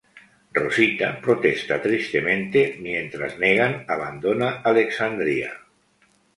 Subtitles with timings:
[0.51, 5.53] Rosita protesta tristemente mientras Negan abandona Alexandría.